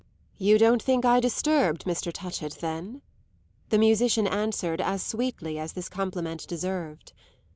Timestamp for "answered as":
4.25-5.03